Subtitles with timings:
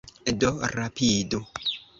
[0.43, 1.39] Do rapidu!